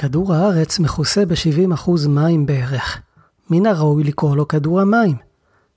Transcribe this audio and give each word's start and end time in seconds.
כדור 0.00 0.34
הארץ 0.34 0.78
מכוסה 0.78 1.26
ב-70% 1.26 1.90
מים 2.08 2.46
בערך. 2.46 3.00
מן 3.50 3.66
הראוי 3.66 4.04
לקרוא 4.04 4.36
לו 4.36 4.48
כדור 4.48 4.80
המים. 4.80 5.16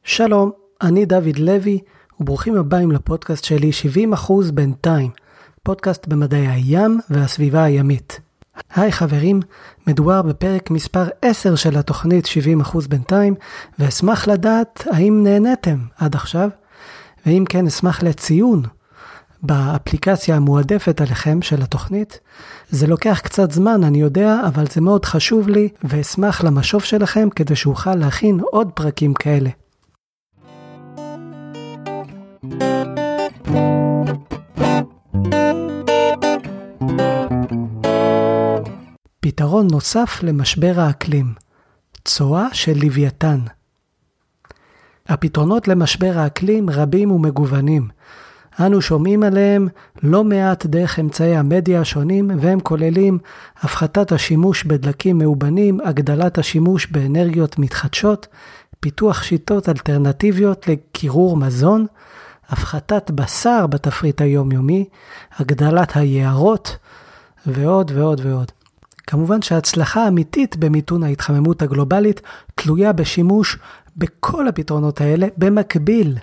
שלום, 0.03 0.51
אני 0.81 1.05
דוד 1.05 1.37
לוי, 1.37 1.79
וברוכים 2.19 2.57
הבאים 2.57 2.91
לפודקאסט 2.91 3.43
שלי 3.43 3.71
70% 4.13 4.31
בינתיים, 4.53 5.11
פודקאסט 5.63 6.07
במדעי 6.07 6.47
הים 6.47 6.99
והסביבה 7.09 7.63
הימית. 7.63 8.19
היי 8.75 8.91
חברים, 8.91 9.39
מדובר 9.87 10.21
בפרק 10.21 10.71
מספר 10.71 11.07
10 11.21 11.55
של 11.55 11.77
התוכנית 11.77 12.25
70% 12.25 12.77
בינתיים, 12.89 13.35
ואשמח 13.79 14.27
לדעת 14.27 14.87
האם 14.91 15.23
נהניתם 15.23 15.79
עד 15.97 16.15
עכשיו, 16.15 16.49
ואם 17.25 17.43
כן 17.49 17.67
אשמח 17.67 18.03
לציון 18.03 18.63
באפליקציה 19.43 20.35
המועדפת 20.35 21.01
עליכם 21.01 21.41
של 21.41 21.61
התוכנית. 21.61 22.19
זה 22.69 22.87
לוקח 22.87 23.19
קצת 23.23 23.51
זמן, 23.51 23.83
אני 23.83 24.01
יודע, 24.01 24.41
אבל 24.47 24.65
זה 24.67 24.81
מאוד 24.81 25.05
חשוב 25.05 25.49
לי, 25.49 25.69
ואשמח 25.83 26.43
למשוב 26.43 26.83
שלכם 26.83 27.27
כדי 27.35 27.55
שאוכל 27.55 27.95
להכין 27.95 28.39
עוד 28.51 28.71
פרקים 28.71 29.13
כאלה. 29.13 29.49
פתרון 39.19 39.67
נוסף 39.71 40.19
למשבר 40.23 40.73
האקלים, 40.77 41.33
צואה 42.05 42.47
של 42.53 42.73
לוויתן. 42.83 43.39
הפתרונות 45.07 45.67
למשבר 45.67 46.13
האקלים 46.15 46.69
רבים 46.69 47.11
ומגוונים. 47.11 47.87
אנו 48.59 48.81
שומעים 48.81 49.23
עליהם 49.23 49.67
לא 50.03 50.23
מעט 50.23 50.65
דרך 50.65 50.99
אמצעי 50.99 51.37
המדיה 51.37 51.81
השונים, 51.81 52.31
והם 52.39 52.59
כוללים 52.59 53.19
הפחתת 53.61 54.11
השימוש 54.11 54.63
בדלקים 54.63 55.17
מאובנים, 55.17 55.79
הגדלת 55.83 56.37
השימוש 56.37 56.87
באנרגיות 56.91 57.59
מתחדשות, 57.59 58.27
פיתוח 58.79 59.23
שיטות 59.23 59.69
אלטרנטיביות 59.69 60.67
לקירור 60.67 61.37
מזון, 61.37 61.85
הפחתת 62.49 63.11
בשר 63.11 63.67
בתפריט 63.67 64.21
היומיומי, 64.21 64.85
הגדלת 65.37 65.95
היערות, 65.95 66.77
ועוד 67.45 67.91
ועוד 67.95 68.21
ועוד. 68.23 68.51
כמובן 69.07 69.41
שההצלחה 69.41 70.05
האמיתית 70.05 70.55
במיתון 70.57 71.03
ההתחממות 71.03 71.61
הגלובלית 71.61 72.21
תלויה 72.55 72.93
בשימוש 72.93 73.57
בכל 73.97 74.47
הפתרונות 74.47 75.01
האלה 75.01 75.27
במקביל. 75.37 76.17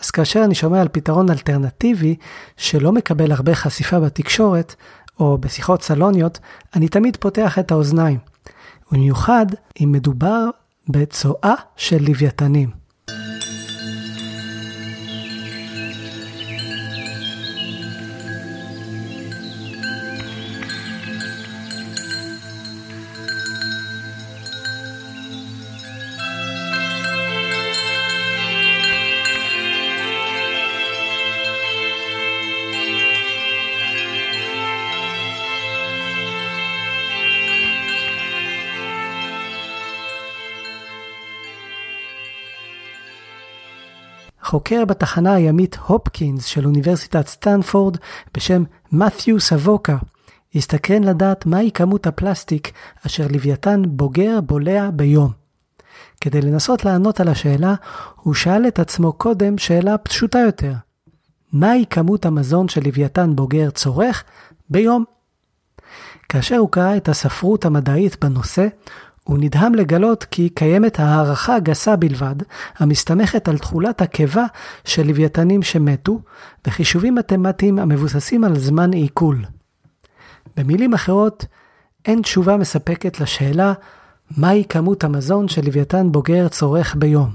אז 0.00 0.10
כאשר 0.10 0.44
אני 0.44 0.54
שומע 0.54 0.80
על 0.80 0.88
פתרון 0.92 1.30
אלטרנטיבי 1.30 2.16
שלא 2.56 2.92
מקבל 2.92 3.32
הרבה 3.32 3.54
חשיפה 3.54 4.00
בתקשורת 4.00 4.74
או 5.20 5.38
בשיחות 5.38 5.82
סלוניות, 5.82 6.38
אני 6.74 6.88
תמיד 6.88 7.16
פותח 7.16 7.58
את 7.58 7.70
האוזניים. 7.70 8.18
במיוחד 8.92 9.46
אם 9.82 9.92
מדובר 9.92 10.48
בצואה 10.88 11.54
של 11.76 12.02
לוויתנים. 12.08 12.85
חוקר 44.46 44.84
בתחנה 44.84 45.34
הימית 45.34 45.76
הופקינס 45.86 46.44
של 46.44 46.66
אוניברסיטת 46.66 47.26
סטנפורד 47.26 47.96
בשם 48.34 48.64
מת'יו 48.92 49.40
סבוקה, 49.40 49.96
הסתקרן 50.54 51.04
לדעת 51.04 51.46
מהי 51.46 51.70
כמות 51.74 52.06
הפלסטיק 52.06 52.72
אשר 53.06 53.26
לוויתן 53.30 53.82
בוגר 53.86 54.40
בולע 54.40 54.90
ביום. 54.90 55.30
כדי 56.20 56.40
לנסות 56.40 56.84
לענות 56.84 57.20
על 57.20 57.28
השאלה, 57.28 57.74
הוא 58.16 58.34
שאל 58.34 58.68
את 58.68 58.78
עצמו 58.78 59.12
קודם 59.12 59.58
שאלה 59.58 59.98
פשוטה 59.98 60.38
יותר. 60.38 60.72
מהי 61.52 61.84
כמות 61.90 62.26
המזון 62.26 62.68
שלוויתן 62.68 63.36
בוגר 63.36 63.70
צורך 63.70 64.24
ביום? 64.70 65.04
כאשר 66.28 66.56
הוא 66.56 66.70
קרא 66.70 66.96
את 66.96 67.08
הספרות 67.08 67.64
המדעית 67.64 68.24
בנושא, 68.24 68.66
הוא 69.26 69.38
נדהם 69.38 69.74
לגלות 69.74 70.24
כי 70.24 70.48
קיימת 70.48 71.00
הערכה 71.00 71.58
גסה 71.58 71.96
בלבד, 71.96 72.34
המסתמכת 72.78 73.48
על 73.48 73.58
תכולת 73.58 74.02
הקיבה 74.02 74.44
של 74.84 75.06
לוויתנים 75.06 75.62
שמתו, 75.62 76.20
וחישובים 76.66 77.14
מתמטיים 77.14 77.78
המבוססים 77.78 78.44
על 78.44 78.58
זמן 78.58 78.92
עיכול. 78.92 79.44
במילים 80.56 80.94
אחרות, 80.94 81.44
אין 82.04 82.22
תשובה 82.22 82.56
מספקת 82.56 83.20
לשאלה 83.20 83.72
מהי 84.36 84.64
כמות 84.68 85.04
המזון 85.04 85.48
שלוויתן 85.48 86.12
בוגר 86.12 86.48
צורך 86.48 86.96
ביום. 86.98 87.30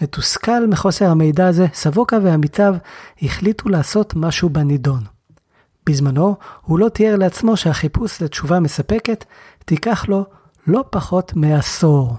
מתוסכל 0.00 0.66
מחוסר 0.66 1.10
המידע 1.10 1.46
הזה, 1.46 1.66
סבוקה 1.74 2.18
ועמיתיו 2.22 2.74
החליטו 3.22 3.68
לעשות 3.68 4.12
משהו 4.16 4.50
בנידון. 4.50 5.02
בזמנו, 5.86 6.36
הוא 6.60 6.78
לא 6.78 6.88
תיאר 6.88 7.16
לעצמו 7.16 7.56
שהחיפוש 7.56 8.22
לתשובה 8.22 8.60
מספקת 8.60 9.24
תיקח 9.64 10.08
לו 10.08 10.24
לא 10.66 10.84
פחות 10.90 11.32
מעשור. 11.36 12.16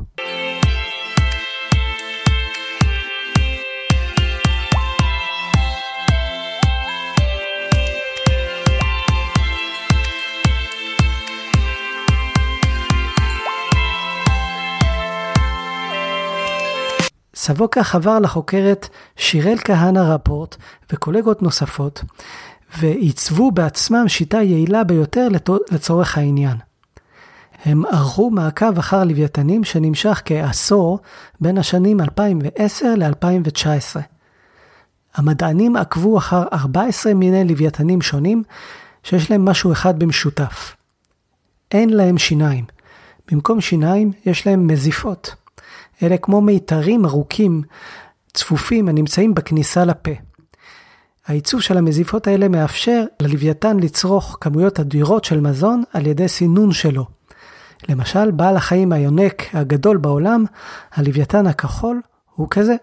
סבוקה 17.36 17.84
חבר 17.84 18.20
לחוקרת 18.20 18.90
שירל 19.16 19.58
כהנא 19.58 20.00
רפורט 20.00 20.56
וקולגות 20.94 21.42
נוספות, 21.42 22.04
ועיצבו 22.78 23.52
בעצמם 23.52 24.08
שיטה 24.08 24.42
יעילה 24.42 24.84
ביותר 24.84 25.28
לצורך 25.72 26.18
העניין. 26.18 26.58
הם 27.66 27.85
ערכו 27.85 28.29
מעקב 28.29 28.78
אחר 28.78 29.03
לוויתנים 29.03 29.63
שנמשך 29.63 30.22
כעשור 30.25 31.00
בין 31.41 31.57
השנים 31.57 32.01
2010 32.01 32.94
ל-2019. 32.97 34.00
המדענים 35.16 35.75
עקבו 35.75 36.18
אחר 36.18 36.44
14 36.53 37.13
מיני 37.13 37.44
לוויתנים 37.44 38.01
שונים 38.01 38.44
שיש 39.03 39.31
להם 39.31 39.46
משהו 39.46 39.72
אחד 39.72 40.00
במשותף. 40.00 40.75
אין 41.72 41.90
להם 41.90 42.18
שיניים. 42.18 42.66
במקום 43.31 43.62
שיניים 43.62 44.12
יש 44.25 44.47
להם 44.47 44.68
מזיפות. 44.68 45.35
אלה 46.03 46.18
כמו 46.18 46.41
מיתרים 46.41 47.06
ארוכים, 47.06 47.62
צפופים, 48.34 48.90
הנמצאים 48.90 49.34
בכניסה 49.34 49.85
לפה. 49.85 50.12
העיצוב 51.28 51.62
של 51.62 51.78
המזיפות 51.78 52.28
האלה 52.28 52.47
מאפשר 52.47 53.03
ללוויתן 53.19 53.80
לצרוך 53.80 54.38
כמויות 54.41 54.80
אדירות 54.80 55.24
של 55.24 55.40
מזון 55.40 55.84
על 55.94 56.07
ידי 56.07 56.28
סינון 56.28 56.72
שלו. 56.72 57.06
למשל, 57.90 58.32
בעל 58.32 58.58
החיים 58.58 58.92
היונק 58.92 59.56
הגדול 59.56 59.98
בעולם, 59.98 60.46
הלוויתן 60.94 61.48
הכחול, 61.48 62.02
הוא 62.36 62.48
כזה. 62.50 62.76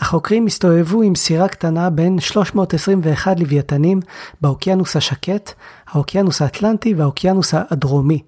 החוקרים 0.00 0.46
הסתובבו 0.46 1.02
עם 1.02 1.14
סירה 1.14 1.48
קטנה 1.48 1.90
בין 1.90 2.20
321 2.20 3.40
לוויתנים 3.40 4.00
באוקיינוס 4.40 4.96
השקט, 4.96 5.52
האוקיינוס 5.90 6.42
האטלנטי 6.42 6.94
והאוקיינוס 6.94 7.54
הדרומי. 7.54 8.22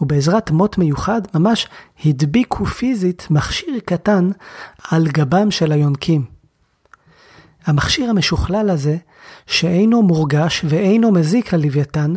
ובעזרת 0.00 0.50
מוט 0.50 0.78
מיוחד 0.78 1.20
ממש 1.34 1.68
הדביקו 2.04 2.66
פיזית 2.66 3.26
מכשיר 3.30 3.78
קטן 3.86 4.30
על 4.90 5.06
גבם 5.06 5.50
של 5.50 5.72
היונקים. 5.72 6.33
המכשיר 7.66 8.10
המשוכלל 8.10 8.70
הזה, 8.70 8.96
שאינו 9.46 10.02
מורגש 10.02 10.64
ואינו 10.68 11.12
מזיק 11.12 11.52
ללוויתן, 11.52 12.14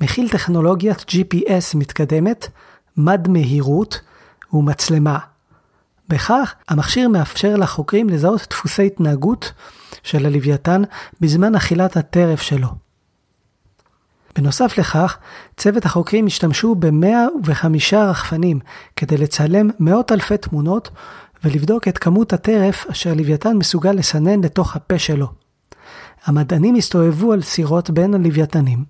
מכיל 0.00 0.28
טכנולוגיית 0.28 0.98
GPS 0.98 1.76
מתקדמת, 1.76 2.48
מד 2.96 3.28
מהירות 3.28 4.00
ומצלמה. 4.52 5.18
בכך, 6.08 6.54
המכשיר 6.68 7.08
מאפשר 7.08 7.56
לחוקרים 7.56 8.08
לזהות 8.08 8.46
דפוסי 8.50 8.86
התנהגות 8.86 9.52
של 10.02 10.26
הלוויתן 10.26 10.82
בזמן 11.20 11.54
אכילת 11.54 11.96
הטרף 11.96 12.40
שלו. 12.40 12.68
בנוסף 14.36 14.78
לכך, 14.78 15.18
צוות 15.56 15.84
החוקרים 15.84 16.26
השתמשו 16.26 16.74
ב-105 16.74 17.96
רחפנים 17.96 18.58
כדי 18.96 19.16
לצלם 19.16 19.70
מאות 19.80 20.12
אלפי 20.12 20.36
תמונות 20.36 20.90
ולבדוק 21.44 21.88
את 21.88 21.98
כמות 21.98 22.32
הטרף 22.32 22.86
אשר 22.90 23.14
לוויתן 23.14 23.56
מסוגל 23.56 23.92
לסנן 23.92 24.40
לתוך 24.40 24.76
הפה 24.76 24.98
שלו. 24.98 25.26
המדענים 26.24 26.74
הסתובבו 26.74 27.32
על 27.32 27.42
סירות 27.42 27.90
בין 27.90 28.14
הלוויתנים, 28.14 28.84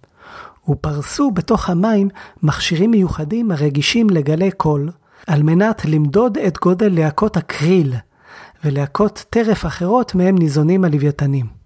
ופרסו 0.69 1.31
בתוך 1.31 1.71
המים 1.71 2.09
מכשירים 2.43 2.91
מיוחדים 2.91 3.51
הרגישים 3.51 4.11
לגלי 4.11 4.51
קול, 4.51 4.91
על 5.27 5.43
מנת 5.43 5.85
למדוד 5.85 6.39
את 6.39 6.59
גודל 6.59 6.93
להקות 6.95 7.37
הקריל 7.37 7.95
ולהקות 8.65 9.25
טרף 9.31 9.67
אחרות 9.67 10.15
מהם 10.15 10.39
ניזונים 10.39 10.85
הלוויתנים. 10.85 11.60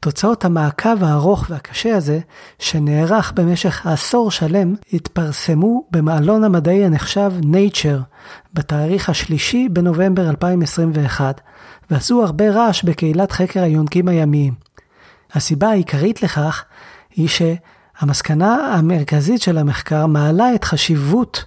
תוצאות 0.00 0.44
המעקב 0.44 1.04
הארוך 1.04 1.46
והקשה 1.50 1.96
הזה, 1.96 2.20
שנערך 2.58 3.32
במשך 3.36 3.86
עשור 3.86 4.30
שלם, 4.30 4.74
התפרסמו 4.92 5.84
במעלון 5.90 6.44
המדעי 6.44 6.84
הנחשב 6.84 7.32
Nature 7.42 8.02
בתאריך 8.54 9.08
השלישי 9.08 9.68
בנובמבר 9.68 10.30
2021, 10.30 11.40
ועשו 11.90 12.24
הרבה 12.24 12.50
רעש 12.50 12.82
בקהילת 12.82 13.32
חקר 13.32 13.62
היונקים 13.62 14.08
הימיים. 14.08 14.54
הסיבה 15.32 15.68
העיקרית 15.68 16.22
לכך 16.22 16.64
היא 17.16 17.28
שהמסקנה 17.28 18.54
המרכזית 18.54 19.42
של 19.42 19.58
המחקר 19.58 20.06
מעלה 20.06 20.54
את 20.54 20.64
חשיבות 20.64 21.44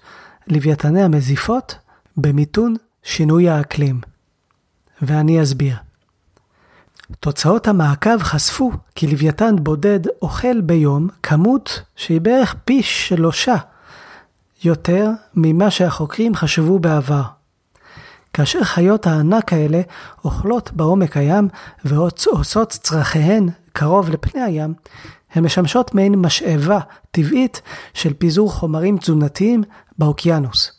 לוויתני 0.48 1.04
המזיפות 1.04 1.76
במיתון 2.18 2.76
שינוי 3.04 3.50
האקלים. 3.50 4.02
ואני 5.02 5.42
אסביר. 5.44 5.76
תוצאות 7.20 7.68
המעקב 7.68 8.24
חשפו 8.24 8.72
כי 8.96 9.08
לוויתן 9.08 9.56
בודד 9.60 10.00
אוכל 10.22 10.62
ביום 10.62 11.08
כמות 11.24 11.82
שהיא 11.96 12.22
בערך 12.22 12.56
פי 12.66 12.84
שלושה 12.84 13.56
יותר 14.64 15.10
ממה 15.36 15.72
שהחוקרים 15.72 16.36
חשבו 16.36 16.80
בעבר. 16.80 17.24
כאשר 18.34 18.64
חיות 18.64 19.08
הענק 19.08 19.54
האלה 19.54 19.82
אוכלות 20.26 20.72
בעומק 20.74 21.18
הים 21.18 21.48
ועושות 21.86 22.70
צרכיהן 22.70 23.50
קרוב 23.74 24.10
לפני 24.10 24.42
הים, 24.42 24.74
הן 25.34 25.44
משמשות 25.44 25.96
מעין 25.96 26.16
משאבה 26.16 26.80
טבעית 27.12 27.62
של 27.94 28.14
פיזור 28.14 28.52
חומרים 28.52 28.98
תזונתיים 28.98 29.64
באוקיינוס. 29.98 30.72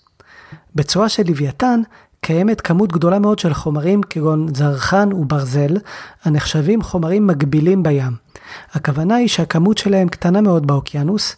בצואה 0.75 1.09
של 1.09 1.23
לוויתן 1.29 1.81
קיימת 2.25 2.61
כמות 2.61 2.93
גדולה 2.93 3.19
מאוד 3.19 3.39
של 3.39 3.55
חומרים 3.55 4.03
כגון 4.03 4.55
זרחן 4.55 5.13
וברזל, 5.13 5.77
הנחשבים 6.25 6.83
חומרים 6.83 7.27
מגבילים 7.27 7.83
בים. 7.83 8.13
הכוונה 8.73 9.15
היא 9.15 9.29
שהכמות 9.29 9.79
שלהם 9.79 10.09
קטנה 10.09 10.41
מאוד 10.41 10.67
באוקיינוס, 10.67 11.37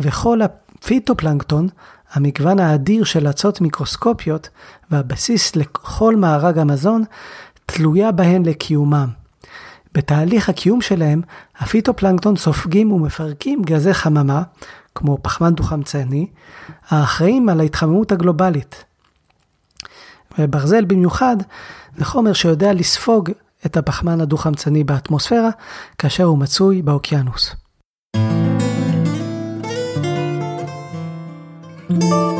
וכל 0.00 0.40
הפיטופלנקטון, 0.42 1.68
המגוון 2.12 2.58
האדיר 2.58 3.04
של 3.04 3.30
אצות 3.30 3.60
מיקרוסקופיות 3.60 4.48
והבסיס 4.90 5.56
לכל 5.56 6.16
מארג 6.16 6.58
המזון, 6.58 7.04
תלויה 7.66 8.12
בהן 8.12 8.44
לקיומם. 8.44 9.08
בתהליך 9.94 10.48
הקיום 10.48 10.80
שלהם, 10.80 11.20
הפיטופלנקטון 11.58 12.36
סופגים 12.36 12.92
ומפרקים 12.92 13.62
גזי 13.62 13.94
חממה, 13.94 14.42
כמו 14.94 15.18
פחמן 15.22 15.54
דו-חמצני, 15.54 16.26
האחראים 16.88 17.48
על 17.48 17.60
ההתחממות 17.60 18.12
הגלובלית. 18.12 18.89
וברזל 20.44 20.84
במיוחד 20.84 21.36
זה 21.96 22.04
חומר 22.04 22.32
שיודע 22.32 22.72
לספוג 22.72 23.30
את 23.66 23.76
הפחמן 23.76 24.20
הדו-חמצני 24.20 24.84
באטמוספירה 24.84 25.50
כאשר 25.98 26.24
הוא 26.24 26.38
מצוי 26.38 26.82
באוקיינוס. 26.82 27.54
thank 31.90 32.04
you 32.04 32.39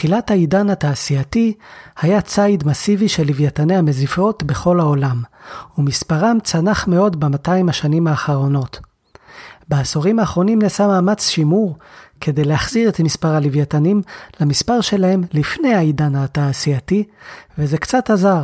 בתחילת 0.00 0.30
העידן 0.30 0.70
התעשייתי 0.70 1.52
היה 2.00 2.20
ציד 2.20 2.66
מסיבי 2.66 3.08
של 3.08 3.26
לוויתני 3.26 3.76
המזיפות 3.76 4.42
בכל 4.42 4.80
העולם, 4.80 5.22
ומספרם 5.78 6.38
צנח 6.42 6.88
מאוד 6.88 7.20
ב-200 7.20 7.68
השנים 7.70 8.06
האחרונות. 8.06 8.80
בעשורים 9.68 10.18
האחרונים 10.18 10.62
נעשה 10.62 10.86
מאמץ 10.86 11.28
שימור 11.28 11.78
כדי 12.20 12.44
להחזיר 12.44 12.88
את 12.88 13.00
מספר 13.00 13.28
הלוויתנים 13.28 14.02
למספר 14.40 14.80
שלהם 14.80 15.22
לפני 15.32 15.74
העידן 15.74 16.14
התעשייתי, 16.14 17.04
וזה 17.58 17.78
קצת 17.78 18.10
עזר. 18.10 18.42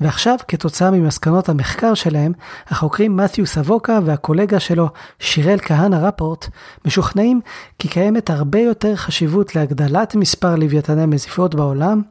ועכשיו, 0.00 0.36
כתוצאה 0.48 0.90
ממסקנות 0.90 1.48
המחקר 1.48 1.94
שלהם, 1.94 2.32
החוקרים 2.68 3.16
מת'יו 3.16 3.46
סבוקה 3.46 3.98
והקולגה 4.04 4.60
שלו, 4.60 4.88
שירל 5.18 5.58
כהנא 5.58 5.96
רפורט, 5.96 6.48
משוכנעים 6.84 7.40
כי 7.78 7.88
קיימת 7.88 8.30
הרבה 8.30 8.58
יותר 8.58 8.96
חשיבות 8.96 9.56
להגדלת 9.56 10.14
מספר 10.14 10.56
לוויתני 10.56 11.02
המזיפות 11.02 11.54
בעולם, 11.54 12.02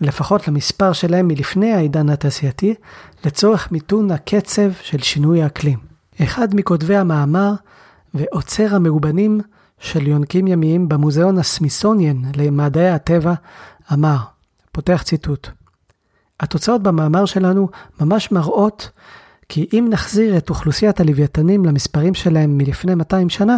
לפחות 0.00 0.48
למספר 0.48 0.92
שלהם 0.92 1.28
מלפני 1.28 1.72
העידן 1.72 2.08
התעשייתי, 2.08 2.74
לצורך 3.24 3.72
מיתון 3.72 4.10
הקצב 4.10 4.70
של 4.82 4.98
שינוי 4.98 5.42
האקלים. 5.42 5.78
אחד 6.22 6.48
מכותבי 6.54 6.96
המאמר 6.96 7.52
ועוצר 8.14 8.74
המאובנים 8.74 9.40
של 9.80 10.06
יונקים 10.06 10.46
ימיים 10.46 10.88
במוזיאון 10.88 11.38
הסמיסוניאן 11.38 12.16
למדעי 12.36 12.90
הטבע 12.90 13.34
אמר, 13.92 14.16
פותח 14.72 15.02
ציטוט: 15.02 15.48
התוצאות 16.40 16.82
במאמר 16.82 17.24
שלנו 17.24 17.68
ממש 18.00 18.32
מראות 18.32 18.90
כי 19.48 19.68
אם 19.72 19.86
נחזיר 19.90 20.36
את 20.36 20.50
אוכלוסיית 20.50 21.00
הלוויתנים 21.00 21.64
למספרים 21.64 22.14
שלהם 22.14 22.58
מלפני 22.58 22.94
200 22.94 23.28
שנה, 23.28 23.56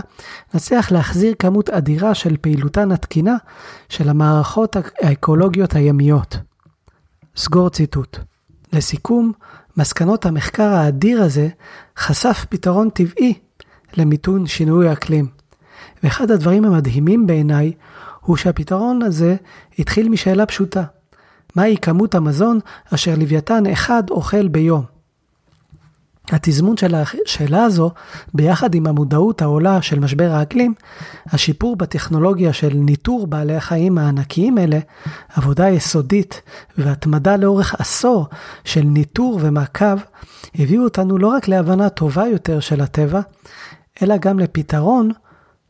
נצליח 0.54 0.92
להחזיר 0.92 1.34
כמות 1.38 1.70
אדירה 1.70 2.14
של 2.14 2.36
פעילותן 2.40 2.92
התקינה 2.92 3.36
של 3.88 4.08
המערכות 4.08 4.76
האקולוגיות 5.00 5.74
הימיות. 5.74 6.36
סגור 7.36 7.70
ציטוט. 7.70 8.18
לסיכום, 8.72 9.32
מסקנות 9.76 10.26
המחקר 10.26 10.68
האדיר 10.68 11.22
הזה 11.22 11.48
חשף 11.98 12.46
פתרון 12.48 12.90
טבעי 12.90 13.34
למיתון 13.96 14.46
שינוי 14.46 14.88
האקלים. 14.88 15.28
ואחד 16.02 16.30
הדברים 16.30 16.64
המדהימים 16.64 17.26
בעיניי 17.26 17.72
הוא 18.20 18.36
שהפתרון 18.36 19.02
הזה 19.02 19.36
התחיל 19.78 20.08
משאלה 20.08 20.46
פשוטה. 20.46 20.84
מהי 21.56 21.76
כמות 21.76 22.14
המזון 22.14 22.58
אשר 22.94 23.14
לוויתן 23.18 23.66
אחד 23.66 24.02
אוכל 24.10 24.48
ביום. 24.48 24.84
התזמון 26.32 26.76
של 26.76 26.94
השאלה 26.94 27.64
הזו, 27.64 27.90
ביחד 28.34 28.74
עם 28.74 28.86
המודעות 28.86 29.42
העולה 29.42 29.82
של 29.82 29.98
משבר 29.98 30.30
האקלים, 30.30 30.74
השיפור 31.26 31.76
בטכנולוגיה 31.76 32.52
של 32.52 32.72
ניטור 32.74 33.26
בעלי 33.26 33.56
החיים 33.56 33.98
הענקיים 33.98 34.58
אלה, 34.58 34.78
עבודה 35.28 35.68
יסודית 35.68 36.42
והתמדה 36.78 37.36
לאורך 37.36 37.74
עשור 37.78 38.26
של 38.64 38.82
ניטור 38.82 39.38
ומעקב, 39.42 39.96
הביאו 40.54 40.84
אותנו 40.84 41.18
לא 41.18 41.28
רק 41.28 41.48
להבנה 41.48 41.88
טובה 41.88 42.26
יותר 42.26 42.60
של 42.60 42.80
הטבע, 42.80 43.20
אלא 44.02 44.16
גם 44.16 44.38
לפתרון 44.38 45.10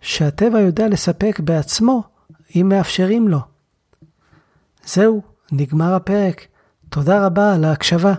שהטבע 0.01 0.61
יודע 0.61 0.89
לספק 0.89 1.41
בעצמו, 1.45 2.03
אם 2.57 2.67
מאפשרים 2.69 3.29
לו. 3.29 3.39
זהו, 4.85 5.23
נגמר 5.53 5.95
הפרק. 5.95 6.47
תודה 6.89 7.27
רבה 7.27 7.55
על 7.55 7.65
ההקשבה. 7.65 8.15